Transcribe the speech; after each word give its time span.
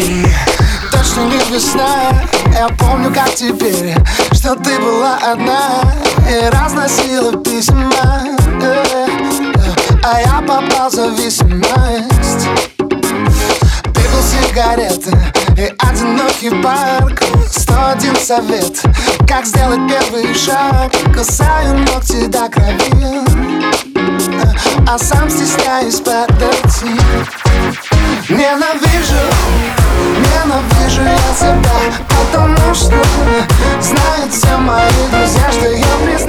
день. 0.00 0.26
Точно 0.92 1.20
не 1.22 1.54
весна 1.54 2.12
Я 2.52 2.68
помню, 2.68 3.12
как 3.12 3.34
теперь 3.34 3.94
Что 4.32 4.54
ты 4.54 4.78
была 4.78 5.16
одна 5.16 5.82
И 6.28 6.48
разносила 6.50 7.36
письма. 7.42 8.22
А 10.04 10.20
я 10.20 10.40
попал 10.46 10.90
в 10.90 10.92
зависимость 10.92 12.48
Пепел 13.94 14.22
сигареты 14.22 15.16
И 15.56 15.72
одинокий 15.78 16.50
парк. 16.62 17.22
Сто 17.50 17.90
один 17.92 18.16
совет 18.16 18.80
Как 19.26 19.44
сделать 19.46 19.80
первый 19.88 20.34
шаг. 20.34 20.92
Касаю 21.14 21.78
ногти 21.78 22.26
до 22.26 22.48
крови 22.48 23.24
А 24.86 24.98
сам 24.98 25.28
стесняюсь 25.28 26.00
подойти. 26.00 26.98
Ненавижу, 28.28 29.16
ненавижу 30.58 31.02
я 31.02 31.34
себя 31.34 31.70
Потому 32.08 32.74
что 32.74 32.96
знают 33.80 34.32
все 34.32 34.56
мои 34.56 34.90
друзья 35.10 35.52
Что 35.52 35.70
я 35.70 35.86
признаю 36.04 36.27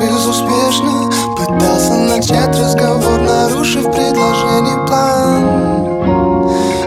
безуспешно 0.00 1.10
Пытался 1.36 1.94
начать 1.94 2.58
разговор, 2.58 3.20
нарушив 3.20 3.84
предложение 3.84 4.86
план. 4.86 5.44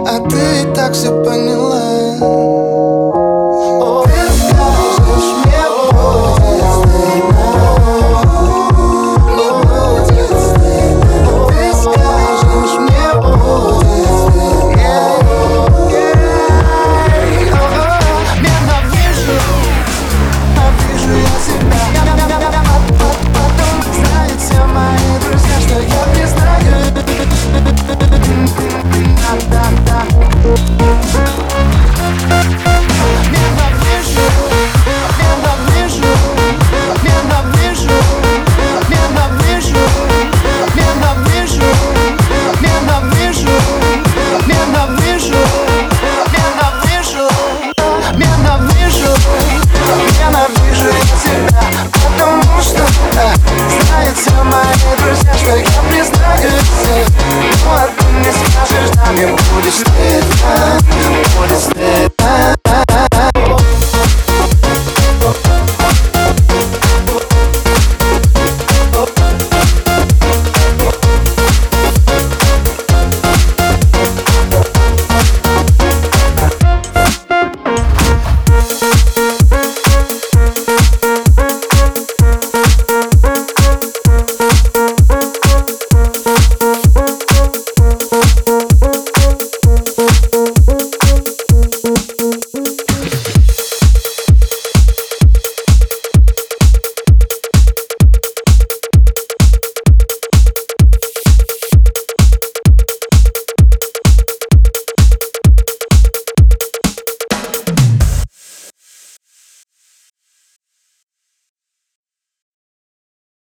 А 0.06 0.20
ты 0.30 0.70
и 0.70 0.76
так 0.76 0.94
все 0.94 1.10
поняла. 1.24 1.91